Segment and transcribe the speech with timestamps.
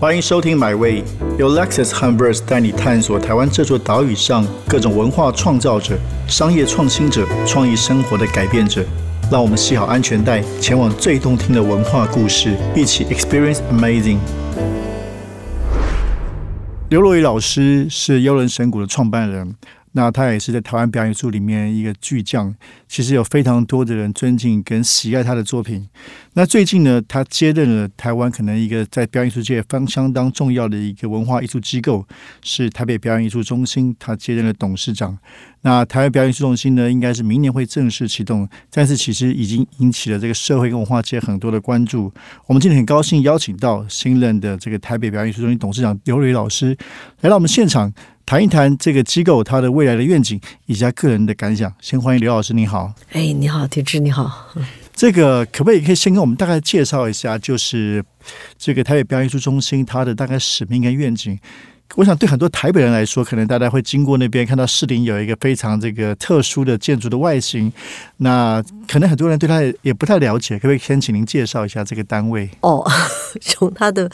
[0.00, 1.02] 欢迎收听《My Way》，
[1.40, 5.98] 由 Lexus h u m b e r s 带你探索台湾这座岛屿上各种文化创造者、
[6.28, 8.84] 商业创新者、创意生活的改变者。
[9.28, 14.18] 让我们系好安全带，前往最动听的文化故事，一起 Experience Amazing。
[16.90, 19.56] 刘若愚老师是幽人神谷的创办人。
[19.98, 22.54] 那他也是在台湾表演艺术里面一个巨匠，
[22.86, 25.88] 其实有非常多的人尊敬跟喜爱他的作品。
[26.34, 32.06] 那最近呢，他接任了台湾可能一个在表演艺术界方相当重要的一个文化艺术机构，
[32.42, 35.18] 是台北表演艺术中心，他接任了董事长。
[35.62, 42.12] 那台湾表演艺术中心呢，应该是明年会正式启动，但是其实已经引起了这个社会跟文化界很多的关注。
[42.46, 46.76] 我们今天很高兴邀请到新任的这个台北表演艺术中心董事长刘蕊老师
[47.22, 47.92] 来到我们现场。
[48.28, 51.72] 谈一谈这个机构它的未来的愿景以及他个人的感想。
[51.80, 52.92] 先欢迎刘老师，你好。
[53.12, 54.50] 哎，你好，铁志，你好。
[54.94, 58.04] 这个可不可以可以先跟我们大概介绍一下，就是
[58.58, 61.38] 这个台北表演艺术中心它的大概使命跟愿景？
[61.94, 67.72] 我想对很多台北人来说，可能大家会经过那边看到士林有一个非常这个特殊的建筑的外形，
[68.18, 72.50] 那可能很多人对它也不太了解，可不可以先请您介绍一下这个单位？
[72.60, 72.86] 哦，
[73.40, 74.10] 从它的。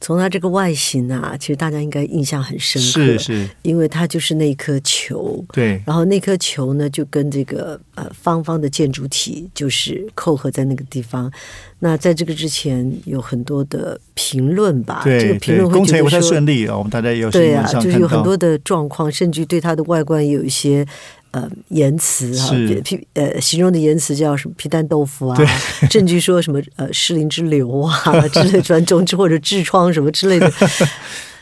[0.00, 11.30] 从它这个外形啊，其实大家应该印象很深刻，是是，因为它就是那颗球，对，然后那颗球呢，就跟这个呃方方的建筑体就是扣合在那个地方。
[11.80, 20.86] 那在这个之前有很多的评论吧，这个评论工程不太顺利啊，我们大家有对啊，就是有很多的状况，甚至对它的外观有一些。
[21.32, 24.54] 呃，言辞哈，皮呃，形容的言辞叫什么？
[24.56, 25.38] 皮蛋豆腐啊，
[25.90, 26.58] 证据说什么？
[26.76, 27.92] 呃，失灵之流啊
[28.32, 30.50] 之类，专总之或者痔疮什么之类的。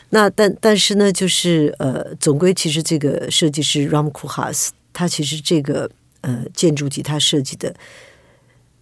[0.09, 5.89] 那但但是呢，就是呃，总归其实这个设计师 Ram Kuhas，他其实这个
[6.27, 7.73] 呃建筑体它设计的，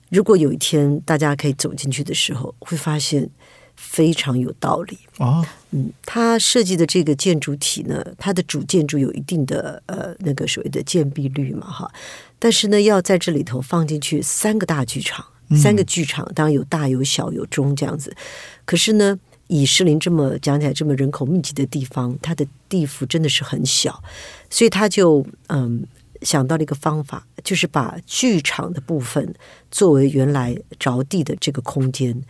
[0.09, 3.30] 如果有一天大家可以走进去的时候，会发现。
[3.75, 4.99] 非常有道理。
[5.17, 11.92] 啊，嗯，它设计的这个建筑体呢，它的主建筑有一定的呃那个所谓的建蔽率嘛哈，
[12.37, 15.26] 但是呢，要在这里头放进去三个大剧场，
[15.59, 18.15] 三个剧场当然有大有小有中这样子，
[18.64, 24.03] 可是呢，以士林这么讲起来这么人口密集的地方，它的地幅真的是很小，
[24.52, 25.83] 所以他就嗯
[26.23, 29.34] 想到了一个方法，就是把剧场的部分
[29.70, 32.23] 作为原来着地的这个空间。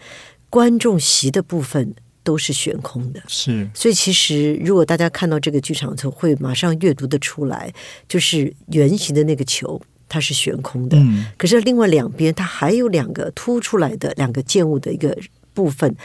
[0.50, 7.74] 观众席的部分都是悬空的，是，所以其实如果大家看到这个剧场后，会马上阅读的出来，
[8.08, 15.18] 就是圆形的那个球它是悬空的，嗯，可是另外两边它还有两个凸出来的两个建物的一个
[15.56, 15.96] 部分，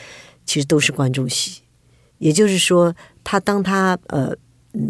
[0.46, 1.60] 其实都是观众席。
[2.16, 4.34] 也就是说，它当它呃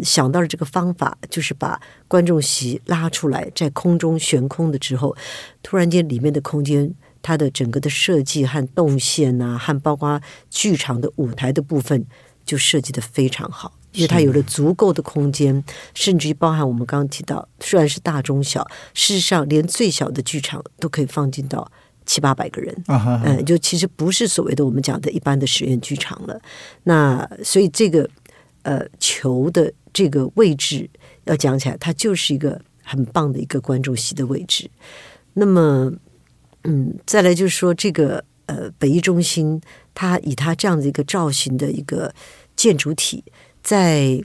[0.03, 5.15] 想到了这个方法，就是把观众席拉出来，在空中悬空的之后，
[5.61, 6.93] 突然间里面的空间。
[7.21, 12.05] 它的整个的设计和动线呐，和包括剧场的舞台的部分，
[12.45, 15.61] 就设计的非常好，因为它有了足够的空间，
[15.93, 21.69] 甚至于包含我们刚刚提到，虽然是大中小，事实上连最小的剧场都可以放进到
[22.05, 26.41] 七八百个人，嗯，就其实不是所谓的我们讲的一般的实验剧场了。
[26.83, 28.09] 那所以这个
[28.69, 30.89] 呃球的这个位置
[31.25, 34.69] 要讲起来，它就是一个很棒的一个观众席的位置。
[35.33, 35.91] 那么。
[36.65, 39.61] 嗯，再来就是说，这个呃，北艺中心，
[39.93, 42.13] 它以它这样的一个造型的一个
[42.53, 43.23] 建筑体，
[43.63, 44.21] 在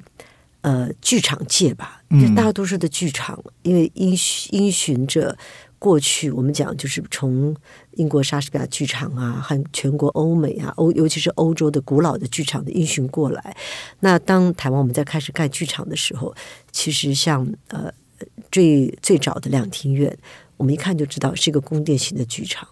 [0.62, 2.02] 呃剧场界吧，
[2.34, 4.18] 大多数的剧场，因为因
[4.50, 5.38] 因循着
[5.84, 7.54] 过去，我们讲就是从
[7.96, 13.54] 英国莎士比亚剧场啊，和全国欧美啊，欧尤其是欧洲的古老的剧场的英雄过来。
[14.00, 16.34] 那当台湾我们在开始盖剧场的时候，
[16.72, 17.92] 其实像呃
[18.50, 20.16] 最最早的两厅院。
[20.56, 22.66] 我们一看就知道是一个宫殿型的剧场。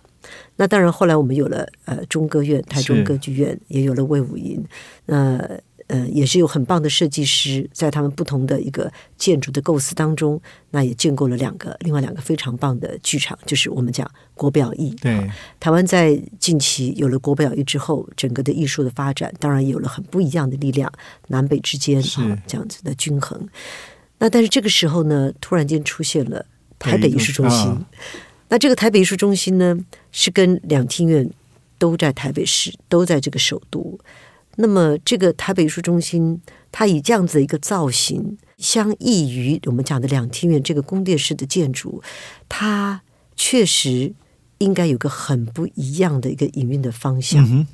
[0.57, 4.65] 那当然，后来我们有了呃中歌院、台中歌剧院，也有了魏武营。
[5.05, 5.37] 那，
[6.11, 14.95] 也是有很棒的设计师，在他们不同的一个建筑的构思当中，那也建构了两个另外两个非常棒的剧场，就是我们讲国表艺。
[15.01, 20.93] 对，台湾在近期有了国表艺之后，整个的艺术的发展，当然有了很不一样的力量，
[21.29, 23.49] 南北之间啊这样子的均衡。
[24.19, 26.47] 那但是这个时候呢，突然间出现了。
[26.79, 27.87] 台北艺术中心，
[28.49, 29.79] 那这个台北艺术中心呢，
[30.11, 31.31] 是跟两厅院
[31.79, 33.97] 都在台北市，都在这个首都。
[34.57, 36.41] 那么，这个台北艺术中心，
[36.71, 42.03] 它以这样子的一个造型，相异于我们讲的两厅院这个宫殿式的建筑，
[42.49, 43.03] 它
[43.37, 44.13] 确实
[44.59, 47.67] 应该有个很不一样的一个营运的方向。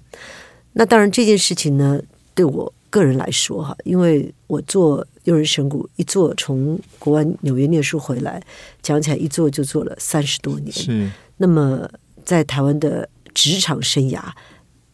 [0.72, 2.00] 那当然，这件事情呢，
[2.34, 2.72] 对我。
[2.90, 8.42] 个人来说哈，因为我做幼人神谷一做，从国外纽约念书回来，
[8.80, 10.72] 讲起来一做就做了三十多年。
[10.72, 11.10] 是。
[11.36, 11.86] 那么
[12.25, 14.22] 在台湾的职场生涯，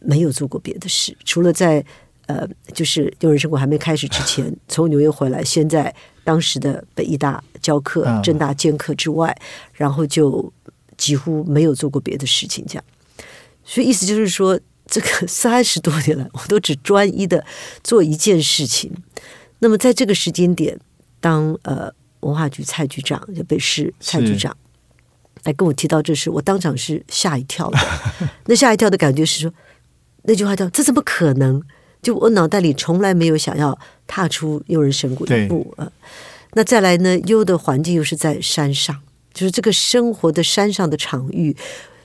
[0.05, 1.83] 没有做过别的事，除了在
[2.27, 5.93] 呃，就是幼人生活还没开始之前， 从纽约回来，先在
[6.23, 9.35] 当时的北医大教课、正大兼课之外，
[9.73, 10.51] 然后就
[10.97, 12.83] 几乎没有做过别的事情，这样。
[13.63, 17.45] 所以意思就是说，这个 三十多年来，我都只专一的
[17.83, 18.91] 做一件事情。
[19.59, 20.79] 那么在这个时间点，
[21.19, 21.91] 当呃
[22.21, 24.55] 文化局蔡局长就北市蔡局长
[25.43, 27.77] 来跟我提到这事，我当场是吓一跳的。
[28.45, 29.53] 那吓一跳的感觉是说，
[30.27, 31.61] 那句话叫“这怎么可能？”
[32.01, 35.91] 就我脑袋里从来没有想要踏出幽人神谷一步啊。
[36.53, 39.01] 那再来呢，幽的环境又是在山上，
[39.33, 41.55] 就是这个生活的山上的场域。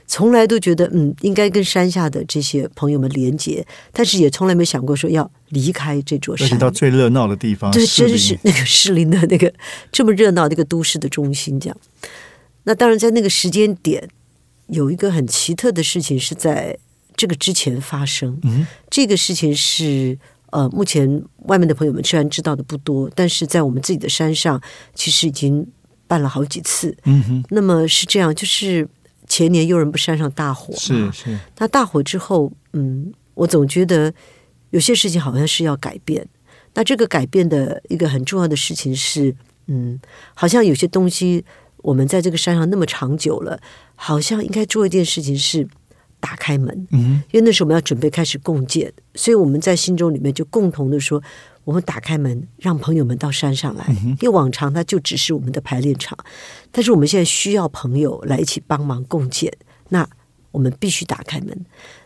[0.07, 9.53] 从来都觉得嗯，应该跟山下的这些朋友们连接，但是也从来没想过说要离开这座山，到最热闹的地方，对，真是那个士林的那个
[9.89, 11.57] 这么热闹的一个都市的中心。
[11.57, 11.77] 这样，
[12.63, 14.09] 那当然在那个时间点，
[14.67, 16.77] 有一个很奇特的事情是在
[17.15, 18.39] 这个之前发生。
[18.43, 20.17] 嗯，这个事情是
[20.51, 24.61] 呃，目前外面的朋友们虽然知道的不多，但是在我们自己的山上，
[24.93, 25.67] 其实已经
[26.07, 26.97] 办了好几次。
[27.05, 28.87] 嗯哼，那么是这样，就是。
[29.27, 34.13] 前年有人不山上大火是是，那大火之后，嗯，我总觉得
[34.71, 36.27] 有些事情好像是要改变。
[36.73, 39.33] 那这个改变的一个很重要的事情是，
[39.67, 39.97] 嗯，
[40.33, 41.45] 好像有些东西
[41.77, 43.57] 我们在这个山上那么长久了，
[43.95, 45.65] 好像应该做一件事情是
[46.21, 46.87] 打开门。
[46.91, 51.21] 嗯，因为那时候我们要准备开始共建，所以我们在心中里面就共同的说。
[51.63, 53.85] 我们打开门，让朋友们到山上来。
[54.19, 56.17] 因为往常它就只是我们的排练场，
[56.71, 59.53] 但是我们现在需要朋友来一起帮忙共建。
[59.89, 60.09] 那
[60.49, 61.65] 我们必须打开门。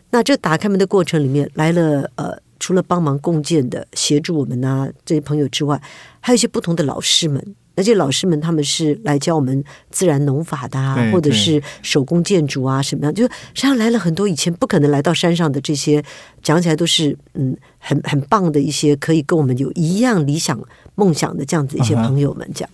[0.10, 5.82] 那这打开门的过程里面，来了呃，除了帮忙共建的、协助我们啊这些朋友之外，
[6.20, 7.56] 还有一些不同的老师们。
[7.75, 13.13] 那些老师们，他们是来教我们自然农法的啊，或者是手工建筑啊，什么样？
[13.13, 16.04] 就山上来了很多以前不可能来到山上的这些，
[16.42, 20.57] 讲起来都是嗯，很很棒的一些，可以跟我们有一样理想
[20.95, 22.69] 梦想的这样子一些朋友们讲。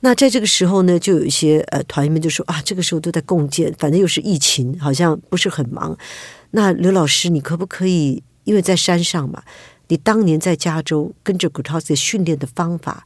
[0.00, 5.96] 那在这个时候呢，就有一些呃团员们就说啊，这个时候都在共建，反正又是疫情，好像不是很忙。
[6.52, 8.22] 那刘老师，你可不可以？
[8.44, 9.42] 因为在山上嘛，
[9.88, 13.04] 你当年在加州跟着 t a s 训练的方法。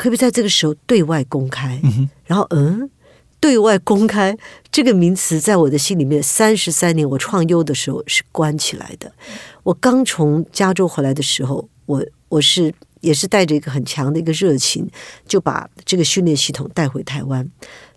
[0.00, 1.78] 可不可以在这个时候对外公开？
[2.24, 2.88] 然后，嗯，
[3.38, 4.34] 对外公开
[4.72, 9.12] 这个名词，在我的心里面，三十三年我创优的时候是关起来的。
[9.62, 14.88] 我刚从加州回来的时候，我我是也是带着一个很强的一个热情，
[15.28, 17.46] 就把这个训练系统带回台湾。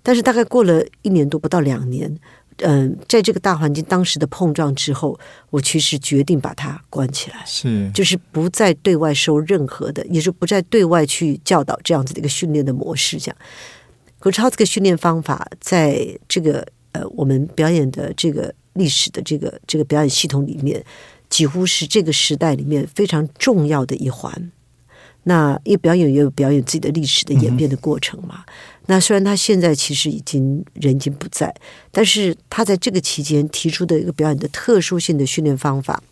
[0.01, 2.13] 但是大概过了一年多，不到两年。
[2.57, 5.19] 嗯，在这个大环境当时的碰撞之后，
[5.49, 13.17] 我其实决定把它关起来，是就是不再对外收任何的，也是不再对外去教导这样子的一个训练的模式。
[13.17, 13.37] 这样，
[14.19, 20.83] 可超这个训练方法，在这个呃我们表演的这个历史的这个这个表演系统里面，
[21.29, 24.51] 几乎是这个时代里面非常重要的一环。
[25.25, 28.43] 那因为表演也有表演自己的历史的演变的过程嘛。
[28.85, 31.53] 那虽然他现在其实已经人已经不在，
[31.89, 36.03] 但是他在这个期间提出的一个表演的特殊性的训练方法，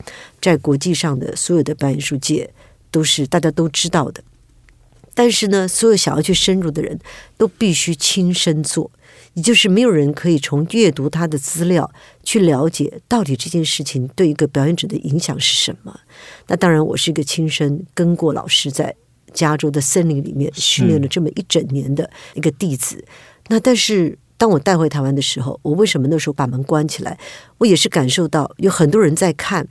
[0.41, 2.49] 在国际上的所有的表演术界
[2.89, 4.23] 都是大家都知道的。
[5.13, 6.97] 但是呢，所有想要去深入的人
[7.35, 8.89] 都必须亲身做，
[9.33, 11.91] 也就是没有人可以从阅读他的资料
[12.23, 15.99] 去了解到底这件事情对一个表演者的影响是什么。
[16.47, 18.95] 那当然，我是一个亲身跟过老师在。
[19.33, 23.03] 加州的森林里面训练了这么一整年的一个弟子，
[23.47, 27.17] 那但是当我带回台湾的时候，我为什么那时候把门关起来？
[27.59, 29.67] 我也是感受到有很多人在看，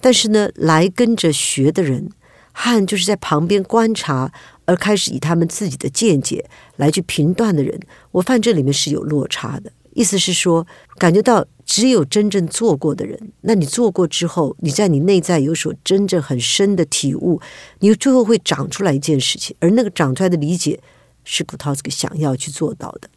[0.00, 2.10] 但是呢，来跟着学的人
[2.52, 4.32] 和就是在旁边观察
[4.64, 7.80] 而开始以他们自己的见解来去评断的人，
[8.12, 9.72] 我发现这里面是有落差的。
[9.94, 10.66] 意思是说，
[10.98, 11.46] 感觉到。
[11.66, 17.40] 只有真正做过的人，那你做过之后，你在你内在有所真正很深的体悟，
[17.78, 20.78] 你最后会长出来一件事情，而那个长出来的理解
[21.24, 23.08] 是古涛这个想要去做到的。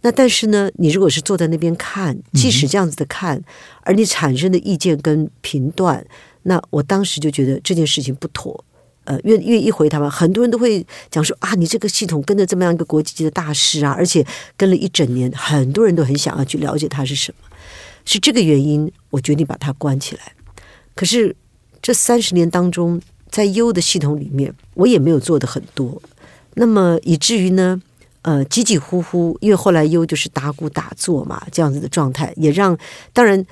[0.00, 3.40] 那但是呢，你如果是坐在那边看，即使这样子的看，
[3.82, 6.04] 而你产生的意见跟评断，
[6.42, 8.64] 那我当时就觉得这件事情不妥。
[9.04, 17.48] 呃，因为因为一回台湾，很多人都会讲说啊，你这个系统跟着这么样一个国际级的大师啊，而且跟了一整年，很多人都很想要去了解他是什么。
[18.04, 20.32] 是这个原因，我决定把它关起来。
[20.94, 21.34] 可是
[21.80, 26.00] 这三十年当中，在优的系统里面，我也没有做的很多。
[26.54, 27.80] 那么以至于呢，
[28.22, 32.76] 呃，几几呼呼，因为后来优就是打鼓打坐嘛，这样子的状态，也让
[33.12, 33.44] 当然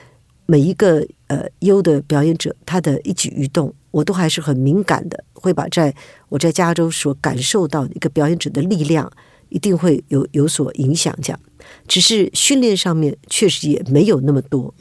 [0.47, 5.95] 每一个呃优的表演者，他的一举一动，我都还是很敏感的，会把在
[6.29, 9.11] 我在加州所感受到的一个表演者的力量，
[9.49, 11.41] 一定会有有所影响，这样。
[11.87, 14.75] 只是训练上面确实也没有那么多，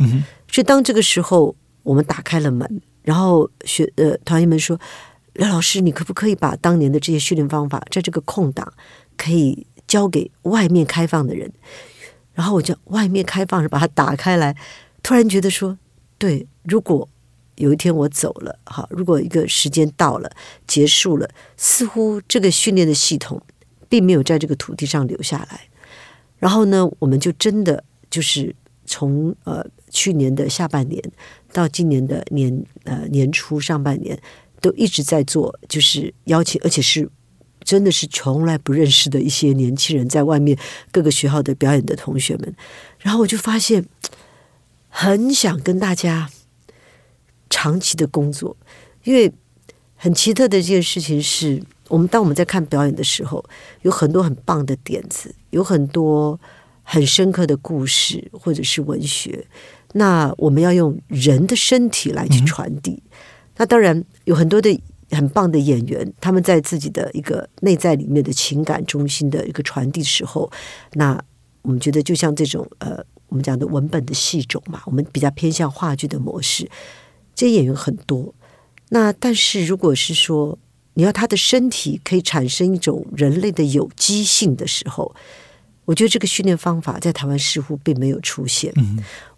[0.47, 4.79] 所以当这个时候我们打开了门，然后学呃团员们说
[5.33, 8.73] ：“刘老师，你可不可以把当年的这些训练方法，在这个空档
[9.15, 11.51] 可以交给外面开放的人？”
[12.33, 14.55] 然后我就外面开放是，把它打开来，
[15.03, 15.77] 突然觉得说
[16.17, 17.07] ：“对，如果
[17.55, 20.31] 有一天我走了，哈，如果一个时间到了，
[20.67, 23.41] 结束了，似乎这个训练的系统
[23.87, 25.61] 并没有在这个土地上留下来。
[26.37, 28.55] 然后呢，我们就真的就是
[28.85, 31.01] 从呃去年的下半年。”
[31.53, 34.17] 到今年的年呃年初上半年，
[34.61, 37.09] 都一直在做，就是邀请，而且是
[37.65, 40.57] 真的是从来不认识的一些年轻人，在外面
[40.93, 42.55] 各个学校的表演的同学们，
[42.99, 43.85] 然后我就发现，
[44.93, 46.29] 很想跟大家
[47.49, 48.55] 长期的工作，
[49.05, 49.31] 因为
[49.95, 53.43] 很奇特的一件事情是，我们当我们在看表演的时候，
[53.81, 56.39] 有很多很棒的点子，有很多
[56.83, 59.47] 很深刻的故事，或者是文学。
[59.93, 63.01] 那我们要用人的身体来去传递。
[63.57, 64.81] 那当然有很多的
[65.11, 70.51] 很棒的演员，他们在自己的一个内在里面的情感中心的一个传递时候，
[70.93, 71.21] 那
[71.61, 76.69] 我们觉得就像这种呃，我们讲的文本的戏种嘛，我们比较偏向话剧的模式。
[77.33, 78.31] 这些演员很多，
[78.89, 80.59] 那但是如果是说
[80.93, 85.15] 你要他的身体可以产生一种人类的有机性的时候。
[85.85, 88.71] 我觉得这个训练方法在台湾似乎并没有出现。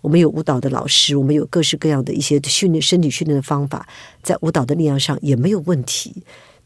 [0.01, 3.87] 我们有舞蹈的老师，我们有各式各样的一些训练身体训练的方法，
[4.21, 6.21] 在舞蹈的力量上也没有问题。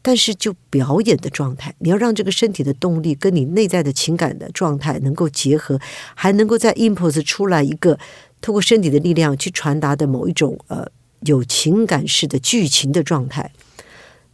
[0.08, 5.78] 但是就表演的状态，你要让这个身体的动力跟你内在的情感的状态能够结合，
[6.14, 7.98] 还能够在 impulse 出来一个
[8.40, 10.86] 透过身体的力量去传达的某一种呃
[11.26, 13.52] 有情感式的剧情的状态。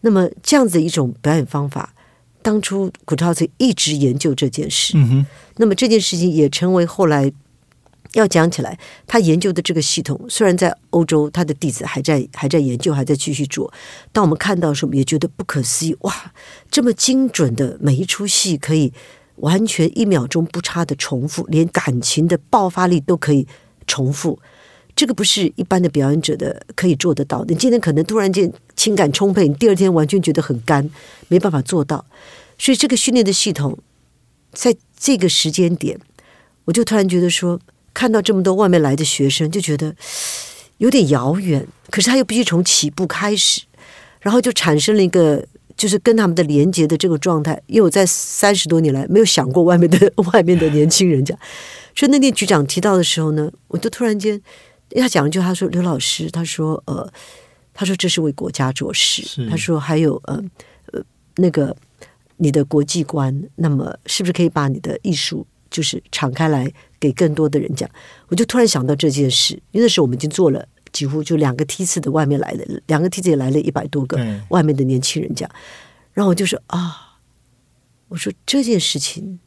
[0.03, 1.93] 那么这样子一种表演方法。
[2.41, 4.97] 当初古超子一直研究这件事，
[5.57, 7.33] 那么这件事情也成为后来
[8.15, 13.73] 要讲起来，他研究的这个系统，虽然在欧洲，他的弟子还在还在研究，还在继续做。
[14.13, 16.33] 当我们看到的时候，也觉得不可思议，哇，
[16.71, 18.93] 这么精准的每一出戏可以
[19.37, 23.47] 完全一秒钟不差的重复，连感情的爆发力都可以
[23.87, 24.39] 重复。
[24.97, 27.45] 这个不是一般的表演者的可以做得到。
[27.49, 30.89] 你今天可能突然间情感充沛，你第二天完全觉得很干，
[31.27, 32.07] 没办法做到。
[32.57, 33.77] 所以这个训练的系统，
[34.53, 35.99] 在这个时间点，
[36.67, 37.59] 我就突然觉得说，
[37.95, 39.95] 看到这么多外面来的学生，就觉得
[40.79, 41.67] 有点遥远。
[41.91, 43.63] 可是他又必须从起步开始，
[44.21, 45.47] 然后就产生了一个
[45.77, 47.59] 就是跟他们的连接的这个状态。
[47.67, 51.39] 因为我在三十多年来没有想过外面的 外面的年轻人，讲，
[51.95, 54.43] 所以那天局长提到的时候呢，我就突然间。
[54.97, 57.11] 他讲了句，他说：“刘老师，他说，呃，
[57.73, 59.25] 他说这是为国家做事。
[59.51, 60.41] 他说还有，呃，
[60.93, 61.03] 呃，
[61.37, 61.75] 那个
[62.37, 67.91] 你的国际观，那么是不是可以把你的艺术就是敞开来给更多的人讲？
[68.29, 74.17] 我就突然想到这件事，因为那时候我们已经做了几乎就两个梯次的外面来的，两个梯次也来了一百多个
[74.51, 75.51] 外面的年轻人讲，
[76.13, 77.19] 然后我就说啊，
[78.07, 79.41] 我说这件事情，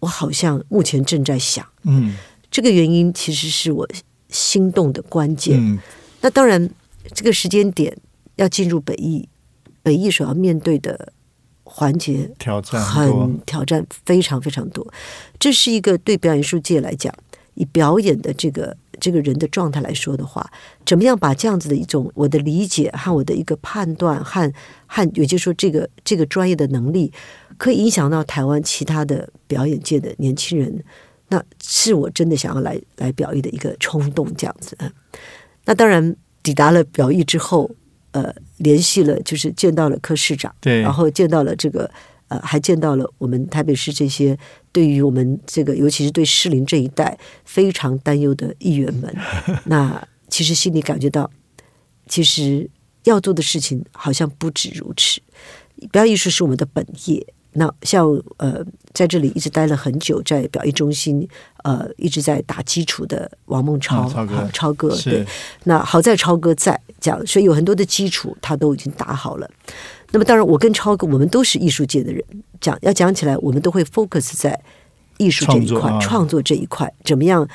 [0.00, 2.16] 我好像目前正在想，嗯，
[2.50, 3.88] 这个原因其实是我。”
[4.32, 5.78] 心动的关键，嗯
[6.22, 6.70] 那当然，
[7.12, 7.94] 这个时间点
[8.36, 9.28] 要进入北艺，
[9.82, 11.12] 北艺所要面对的
[11.74, 14.86] 环节挑战很挑战非常非常多。
[15.38, 17.12] 这是一个对表演艺术界来讲，
[17.54, 20.48] 以表演的这个这个人的状态来说的话，
[20.84, 24.52] 怎么样把这样子的一种我的理解和我的一个判断和
[24.86, 27.10] 和，也就是说，这个这个专业的能力，
[27.56, 30.84] 可以影响到台湾其他的表演界的年轻人。
[31.28, 34.76] 那是我真的想要来来表演的一个冲动，这样子。
[35.64, 37.70] 那当然抵达了表艺之后，
[38.12, 41.90] 呃，联系了，就是见到了柯市长，对，然后见到了这个，
[42.28, 44.38] 呃，还见到了我们台北市这些
[44.70, 49.14] 对于我们这个，尤其是对适龄这一代非常担忧的议员们。
[49.66, 51.30] 那其实心里感觉到，
[52.06, 52.68] 其实
[53.04, 55.20] 要做的事情好像不止如此。
[55.90, 57.26] 表演艺术是我们的本业。
[57.54, 61.28] 那像呃，在这里一直待了很久，在表艺中心
[61.64, 64.08] 呃一直在打基础的王梦超，
[64.54, 65.26] 超哥对，
[65.64, 69.50] 那好在超哥在这样，所以有很多的基础他都已经打好了。
[70.12, 72.24] 那么当然，我跟超哥我们都是艺术界的人，
[72.58, 74.58] 讲要讲起来，我们都会 focus 在
[75.18, 77.46] 艺术这一块，创作这一块，怎么样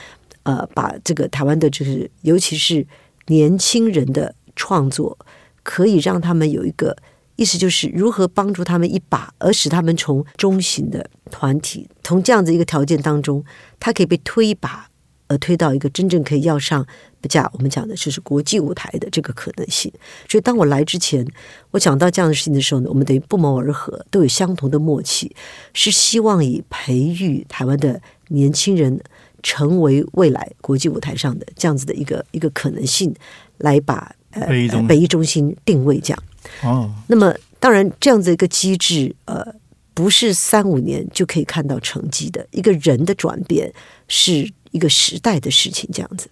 [0.44, 2.86] 呃把这个台湾的，就是尤其是
[3.26, 5.18] 年轻人的创作，
[5.64, 6.96] 可以让他们有一个。
[7.38, 13.44] 意思就是如何帮助他们一把，而使他们从中型的团体，从这样子一个条件当中，
[13.80, 14.90] 他可以被推一把，
[15.28, 16.86] 而推到一个真正可以要上
[17.22, 17.50] 不价。
[17.54, 19.92] 我们讲的就是国际舞台的这个可能性。
[20.28, 21.26] 所以当我来之前，
[21.72, 25.36] 我讲到这样的事情的时候呢，我们等于不谋而合，都有相同的默契，
[25.74, 29.00] 是希望以培育台湾的年轻人
[29.44, 33.14] 成为未来国际舞台上的这样子的一个一个可能性，
[33.60, 34.48] 来把呃
[34.88, 36.24] 北艺中心定位这样。
[36.64, 39.46] 哦，那么当然这样子一个机制，呃，
[39.94, 42.46] 不是三五年就可以看到成绩的。
[42.52, 43.74] 一个人的转变
[44.08, 46.30] 是一个时代的事情，这样子。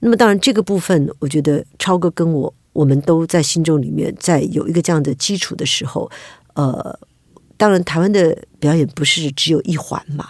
[0.00, 6.10] 那么当然这个部分，我觉得超哥跟我，我们都在心中里面，在有一个这样的基础的时候，
[6.54, 6.98] 呃，
[7.56, 10.28] 当然台湾的表演不是只有一环嘛。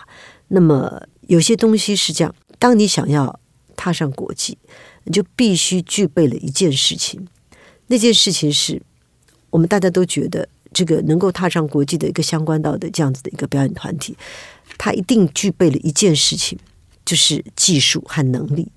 [0.49, 3.39] 那么有些东西是这样，当你想要
[3.77, 4.57] 踏上国际，
[5.05, 7.29] 你就必须具备了一件事情。
[7.89, 8.81] 那件事情是
[9.51, 14.17] 我们大家都觉得，这个能够踏上国际的一个相关到的这样子的一个表演团体，
[14.77, 16.59] 它一定具备了一件事情，
[17.05, 18.71] 就是技术和能力。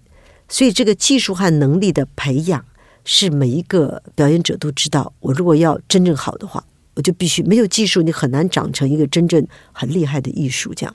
[0.48, 2.66] 所以，这个技术和能力的培养，
[3.06, 5.14] 是每一个表演者都知道。
[5.20, 6.66] 我如果要真正好的话，
[6.96, 10.94] 我就必须没有技术，你很难长成一个真正很厉害的艺术这样。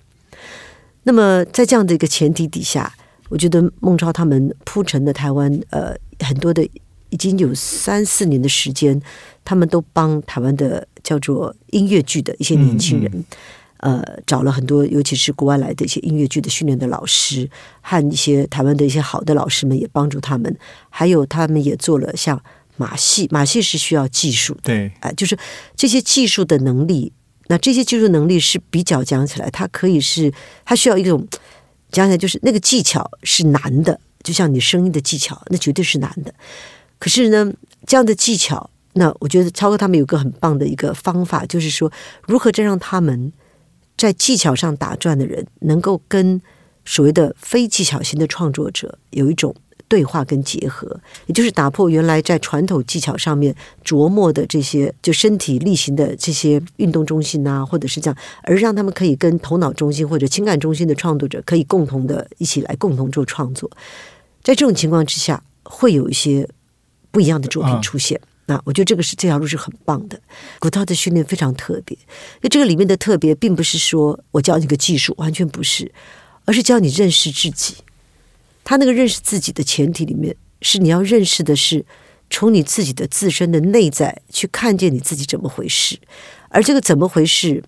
[1.05, 2.95] 那么，在这样的一个前提底下，
[3.29, 6.69] 我觉得孟超他们铺陈的台湾，呃，很多的
[7.11, 9.01] 已经有三四年的时间，
[9.45, 13.25] 他们都帮台湾的叫做音乐剧的一些年轻人，
[13.79, 17.49] 呃，找了很多，尤其是国外来的一些音乐剧的训练的老师，
[17.81, 20.57] 和一些台湾的一些好的老师们也帮助他们，
[20.91, 22.43] 还有他们也做了像
[22.77, 25.39] 马戏，马戏是需要技术的，对，啊，就是
[25.77, 27.13] 这些技术的能力。
[27.49, 30.33] 那这些技术能力是比较讲起来，它可以是
[30.65, 31.25] 它需要一种
[31.93, 36.35] 讲起来就是那个技巧是难的，就像你声音的技巧，那绝对是难的。
[36.99, 37.53] 可是呢，
[37.87, 41.91] 这样的技巧，那我觉得超哥他们有个很棒的一个方法，就是说
[42.27, 43.33] 如何再让他们
[43.97, 46.41] 在技巧上打转的人，能够跟
[46.85, 49.55] 所谓的非技巧型的创作者有一种。
[49.89, 63.71] 对话跟结合，也就是打破原来在传统技巧上面琢磨的这些，就身体力行的这些运动中心啊，或者是这样，而让他们可以跟头脑中心或者情感中心的创作者可以共同的一起来共同做创作。
[64.43, 66.49] 在这种情况之下，会有一些
[67.17, 68.21] 不一样的作品出现。
[68.45, 70.21] 那我觉得这个是这条路是很棒的。
[70.59, 71.97] 古涛的训练非常特别，
[72.43, 75.91] 那这个里面的特别，并不是说我教你个技术，完全不是，
[76.45, 77.77] 而是教你认识自己。
[78.63, 81.87] 他那个认识自己的前提里面，是你要认识的是
[82.29, 85.99] 从你自己的自身的内在去看见你自己怎么回事，
[86.51, 87.65] 而这个怎么回事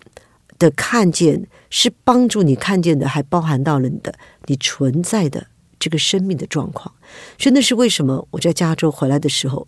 [0.59, 4.13] 的看见，是帮助你看见的，还包含到了你的
[4.45, 5.47] 你存在的
[5.79, 6.93] 这个生命的状况。
[7.37, 9.67] 所以那是为什么我在加州回来的时候，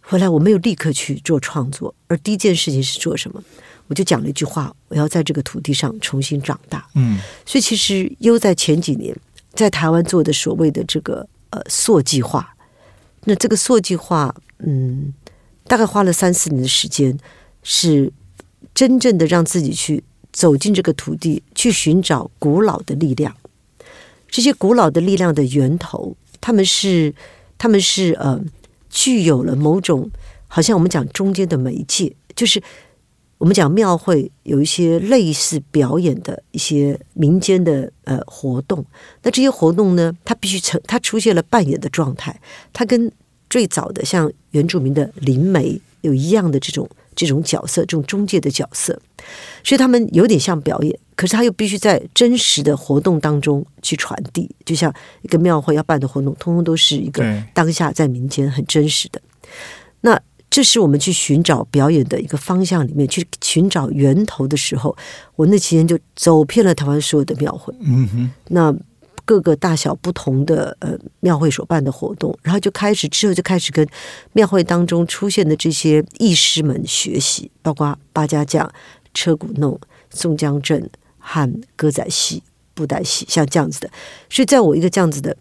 [0.00, 3.42] 回来我没有立刻去做创作，而第一件事情是做什么？
[3.86, 6.88] 我就讲了一句话：我要在这个土地上重新长大。
[6.94, 9.14] 嗯，所以其实又在前几年。
[9.54, 12.56] 在台湾做的所谓的这个呃塑计划，
[13.22, 15.14] 那这个塑计划，嗯，
[15.68, 17.16] 大概花了三四年的时间，
[17.62, 18.12] 是
[18.74, 20.02] 真正的让自己去
[20.32, 23.32] 走进这个土地，去寻找古老的力量。
[24.34, 27.14] 这些古老的力量的源头，他们是
[27.56, 28.40] 他们是呃
[28.90, 30.10] 具有了某种，
[30.48, 32.60] 好像我们讲中间的媒介，就是。
[33.38, 38.82] 我们讲庙会有一些类似表演的一些民间的呃活动，
[39.22, 42.40] 那这些活动呢，它必须成，它出现了扮演的状态，
[42.72, 43.10] 它跟
[43.50, 49.00] 最早的像原住民的灵媒有一样的这种这种角色，这种中介的角色，
[49.62, 59.20] 所以他们有点像表演，可是他又必须在真实的活动当中去传递，就像一个庙会要办的活动，通通都是一个当下在民间很真实的。
[60.00, 60.20] 那。
[60.50, 64.96] 这是我们去寻找表演的一个方向里面去寻找源头的时候，
[65.34, 68.72] 我那期间就走遍了台湾所有的庙会，嗯哼，那
[69.24, 73.86] 各个大小不同的呃庙会所办的活动，然后就开始之后就开始跟
[74.32, 78.70] 庙会当中出现的这些艺师们学习，包括八家将、
[79.12, 79.78] 车鼓弄、
[80.10, 82.42] 宋江镇和歌仔戏、
[82.74, 83.90] 布袋戏，像这样子的。
[84.28, 85.36] 所以在我一个这样子的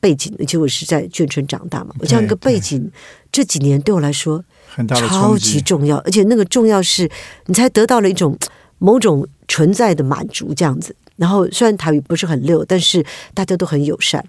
[0.00, 2.90] 背景，而且我是在眷村长大嘛，我这样一个背景，
[3.30, 4.44] 这几年对我来说。
[5.08, 7.10] 超级重要，而且那个重要是，
[7.46, 8.36] 你才得到了一种
[8.76, 10.94] 某种存在的满足，这样子。
[11.16, 14.24] 然后虽然台语不是很溜，但是大家都很友善，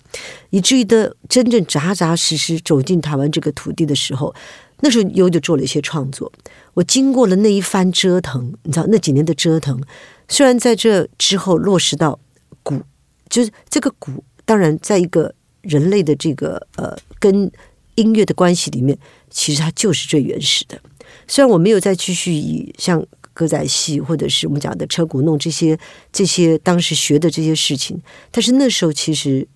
[0.50, 4.34] 以至于的真正扎扎实实走进台湾这个土地的时候，
[4.82, 6.32] 那时候优就做了一些创作。
[6.73, 9.82] 我经过了那一番折腾，你知道那几年的折腾，
[10.28, 12.19] 虽然在这之后落实到
[12.63, 12.82] 鼓，
[13.30, 17.52] 就是这个鼓，当然在一个人类的这个呃跟。
[17.97, 18.95] 音乐的关系里面，
[19.32, 20.80] 其实它就是最原始的。
[21.28, 23.04] 虽然我没有再继续以像
[23.38, 25.78] 歌仔戏或者是我们讲的车鼓弄这些
[26.12, 29.47] 这些当时学的这些事情，但是那时候其实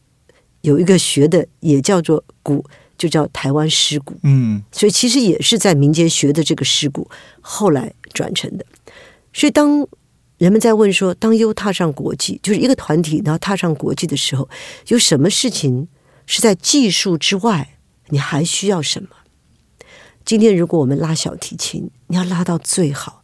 [0.61, 2.63] 有一个学的也叫做鼓，
[2.95, 4.15] 就叫台湾诗鼓。
[4.21, 7.09] 嗯，所以其实也是在民间学的这个诗鼓，
[7.41, 8.63] 后来转成的。
[9.33, 9.87] 所以当
[10.37, 14.47] 人们在问说，当优踏上国际，就是一个团体，然后踏上国际的时候，
[14.89, 15.87] 有什么事情
[16.27, 19.09] 是在技术之外，你还需要什么？
[20.23, 23.20] 今天如果我们拉小提琴，你要拉到最好，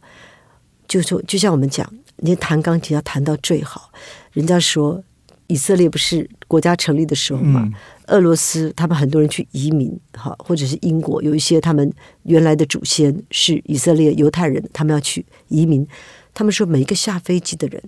[0.88, 3.92] 就说就像我们讲，你弹钢琴要弹到最好。
[4.32, 5.00] 人家说
[5.46, 7.70] 以色列不是国家成立的时候嘛，
[8.06, 15.86] 俄罗斯他们很多人去移民，哈，或者是英国有一些他们原来的祖先是以色列犹太人，他们要去移民。
[16.32, 17.82] 他们说每一个下飞机的人，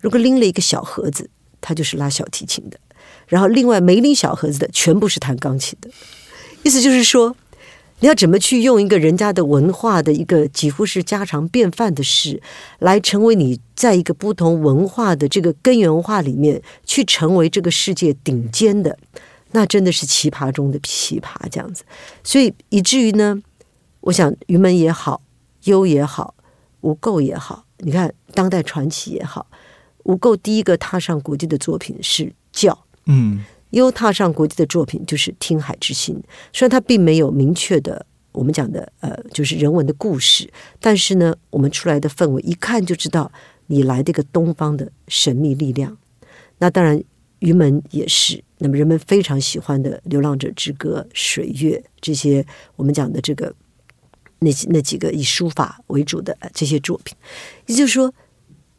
[0.00, 1.28] 如果拎了一个小盒子，
[1.60, 2.76] 他就是拉小提琴的；
[3.26, 5.90] 然后另外没拎小盒子的，全部是弹钢琴的。
[6.62, 7.36] 意思就是说。
[8.00, 12.42] 你要怎么去用一个人家的文化的一个几乎是家常便饭的事，
[12.80, 18.98] 来成为你在一个不同文化的这个根源文化里面去成为这个世界顶尖的，
[19.52, 21.84] 那真的是奇葩中的奇葩这样子。
[22.22, 23.40] 所以以至于呢，
[24.00, 25.22] 我想云门也好，
[25.64, 26.34] 优也好，
[26.82, 29.46] 无垢也好，你看当代传奇也好，
[30.02, 33.44] 无垢第一个踏上国际的作品是教，嗯。
[33.74, 36.14] 优踏上国际的作品就是《听海之心》，
[36.52, 43.30] 虽然它并没有明确的我们讲的呃，就是人文的故事，但是呢，我们出来的氛围一看就知道
[43.66, 45.96] 你来这个东方的神秘力量。
[46.58, 47.02] 那当然，
[47.40, 48.42] 云门也是。
[48.58, 52.44] 那么人们非常喜欢的《流浪者之歌》《水月》这些
[52.76, 53.54] 我们讲的这个
[54.38, 57.16] 那那几个以书法为主的这些作品，
[57.66, 58.12] 也就是说，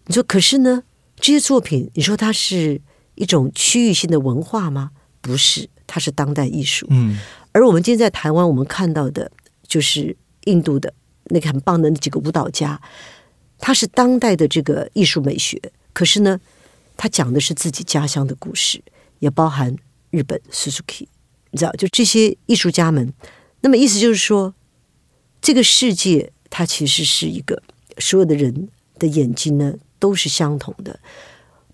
[0.07, 0.83] 你说可是呢，
[1.17, 2.81] 这些作品，你说它是。
[3.15, 4.91] 一种区域性的文化吗？
[5.21, 6.85] 不是，它是当代艺术。
[6.89, 7.17] 嗯，
[7.51, 9.31] 而我们今天在台湾，我们看到的
[9.67, 10.93] 就是印度的
[11.25, 12.79] 那个很棒的那几个舞蹈家，
[13.57, 15.59] 他是当代的这个艺术美学。
[15.93, 16.39] 可是呢，
[16.95, 18.83] 他讲的是自己家乡的故事，
[19.19, 19.75] 也包含
[20.11, 21.07] 日本 Suzuki，
[21.51, 23.11] 你知道，就这些艺术家们。
[23.61, 24.53] 那么意思就是说，
[25.41, 27.63] 这个世界它其实是一个
[27.97, 30.99] 所有的人的眼睛呢都是相同的。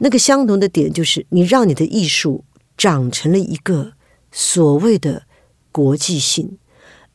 [0.04, 2.44] 那个相同的点就是，你让你的艺术
[2.76, 3.94] 长成了一个
[4.32, 5.28] 所谓的
[5.72, 6.58] 国际性，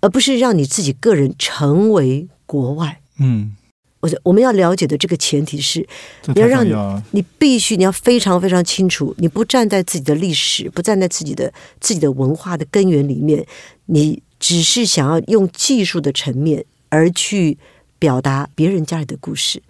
[0.01, 3.01] 而不是让你自己个人成为国外。
[3.19, 3.57] 嗯，
[3.99, 5.85] 我我们要了解的这个前提是，
[6.27, 6.73] 你要让你
[7.11, 13.45] 你必须你要非常非常清楚，你不站在自己的历史，不站在自己的自己的文化的根源里面，
[13.87, 17.59] 你只是想要用技术的层面而去
[17.99, 19.61] 表达别人家里的故事，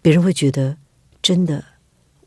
[0.00, 0.78] 别人会觉得
[1.20, 1.71] 真的。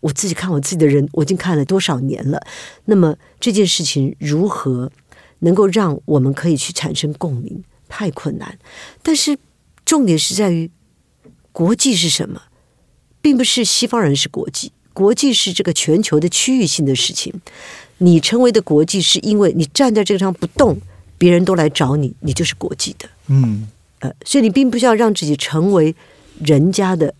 [0.05, 2.39] 我自己看我自己的人，我已经看了多少年了。
[2.85, 4.91] 那么这件事情如何
[5.39, 7.63] 能够让我们可以去产生共鸣？
[7.89, 8.59] 太困难。
[9.01, 9.35] 但是
[9.83, 10.69] 重点是在于
[11.51, 12.39] 国际是什么，
[13.19, 17.33] 并不是西方人是国际，国际是这个全球的区域性的事情。
[17.97, 20.77] 你成为的国际，是因为你站在这个上不动，
[21.17, 23.09] 别人都来找你，你就是国际的。
[23.25, 23.67] 嗯，
[24.01, 25.95] 呃，所以你并不需要让自己成为
[26.39, 27.15] 人家的。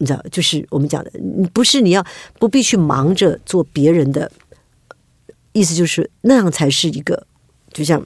[0.00, 1.12] 你知道，就是我们讲的，
[1.52, 2.02] 不是你要
[2.38, 4.32] 不必去忙着做别人的，
[5.52, 7.26] 意思就是那样才是一个，
[7.70, 8.04] 就像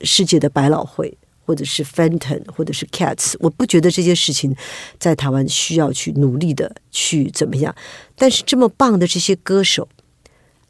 [0.00, 1.16] 世界的百老汇，
[1.46, 4.56] 或者是 Fenton，或者是 Cats，我不觉得这些事情
[4.98, 7.72] 在台湾需要去努力的去怎么样。
[8.16, 9.88] 但是这么棒的这些歌手，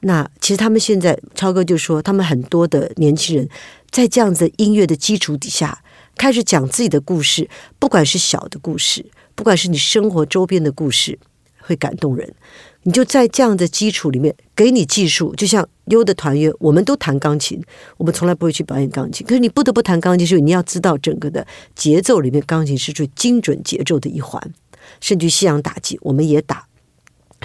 [0.01, 3.49] 那其实他们现在超哥就说，他们很多的年轻人
[3.91, 5.83] 在这样子音乐的基础底下，
[6.17, 9.07] 开始讲自己的故事，不管是小的故事。
[9.41, 11.19] 不管是你生活周边的故事，
[11.61, 12.35] 会感动人，
[12.83, 17.59] 你就在这样的基础里面给你技术，就像优的团员，我们都弹钢琴，
[17.97, 24.53] 我们从来不会去表演钢琴，可是你不得不弹钢琴，所以你要知道整个的节奏里面，钢琴是最精准节奏的一环，
[25.01, 26.67] 甚至西洋打击我们也打，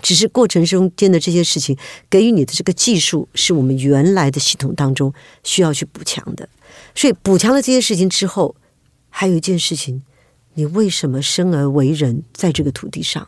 [0.02, 1.78] 只是过程中间的这些事情
[2.10, 5.14] 给予你的这个技术，是我们原来的系统当中
[5.46, 6.50] 需要去补强的，
[6.94, 8.54] 所以补强了这些事情之后，
[9.10, 10.04] 还有一件事情。
[10.56, 13.28] 你为什么生而为人，在这个土地上？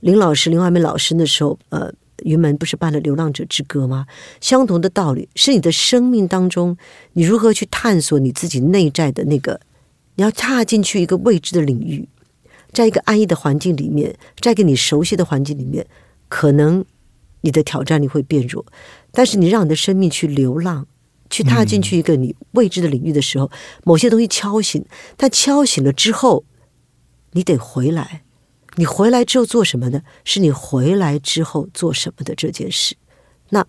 [0.00, 4.06] 林老师、林怀民老师那时候，呃，云门不是办了《流浪者之歌》吗？
[4.40, 6.76] 相同的道理，是你的生命当中，
[7.12, 9.60] 你如何去探索你自己内在的那个？
[10.16, 12.08] 你要踏进去一个未知的领域，
[12.72, 15.86] 在一个安逸的环境里面，在一个你熟悉的环境里面，
[16.28, 16.84] 可能
[17.42, 18.64] 你的挑战力会变弱，
[19.12, 20.86] 但是你让你的生命去流浪。
[21.30, 23.50] 去踏进去一个你未知的领域的时候，
[23.82, 24.84] 某些东西敲醒，
[25.16, 26.44] 但敲醒了之后，
[27.34, 28.22] 你得回来。
[28.76, 30.02] 你回来之后做什么呢？
[30.24, 32.96] 是你回来之后做什么的这件事。
[33.50, 33.64] 那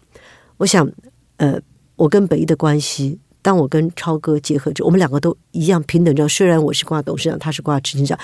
[0.57, 0.89] 我想，
[1.37, 1.59] 呃，
[1.95, 6.15] 我跟北一的关系，当我跟超哥结合着，我们两个都一样平等。
[6.15, 8.17] 这样，虽然我是挂董事长，他是挂执行长，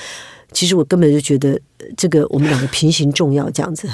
[0.52, 1.60] 其实我根本就觉得
[1.96, 3.88] 这个我们两个平行重要这样子。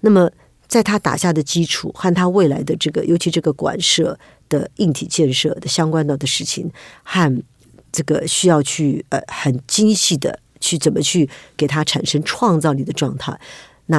[0.00, 0.30] 那么，
[0.66, 4.18] 在他打下的基础和他未来的这个，尤其这个馆舍。
[4.52, 6.70] 的硬体建设的相关的的事情，
[7.04, 7.42] 和
[7.90, 13.38] 这个需要去呃很精细的去去怎么去给它产生创造力的状态。
[13.86, 13.98] 那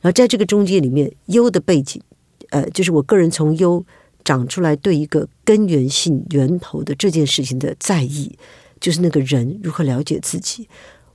[0.00, 2.02] 然后在这个中间里面，优的背景，
[2.48, 3.84] 呃，就是我个人从优
[4.24, 8.34] 长出来对一个根源性源头的这件事情的在意，
[8.80, 10.66] 就是那个人如何了解自己。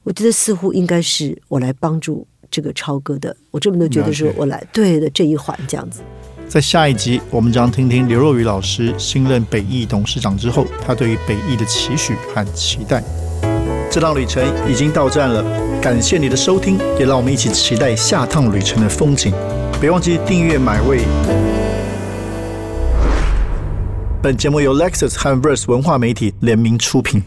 [0.03, 6.01] 我觉得似乎应该是我来帮助这个超哥的，我这么都觉得说我来对的这一环这样子。
[6.47, 13.03] 在下一集，我们将听听刘若愚老师新任北艺董事长之后，他对于北艺的期许和期待。
[13.91, 15.43] 这趟旅程已经到站了，
[15.81, 19.33] 感谢你的收听，也让我们一起期待下趟旅程的风景。
[19.79, 21.01] 别忘记订阅买位。
[24.21, 27.23] 本节目由 Lexus 和 Verse 文化媒体联名出品。